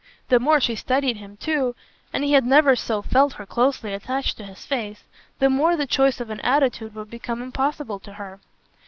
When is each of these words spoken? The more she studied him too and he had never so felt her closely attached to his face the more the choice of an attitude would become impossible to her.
The 0.29 0.39
more 0.39 0.59
she 0.59 0.73
studied 0.73 1.17
him 1.17 1.37
too 1.37 1.75
and 2.11 2.23
he 2.23 2.31
had 2.33 2.43
never 2.43 2.75
so 2.75 3.03
felt 3.03 3.33
her 3.33 3.45
closely 3.45 3.93
attached 3.93 4.35
to 4.37 4.43
his 4.43 4.65
face 4.65 5.03
the 5.37 5.47
more 5.47 5.75
the 5.77 5.85
choice 5.85 6.19
of 6.19 6.31
an 6.31 6.39
attitude 6.39 6.95
would 6.95 7.11
become 7.11 7.39
impossible 7.39 7.99
to 7.99 8.13
her. 8.13 8.39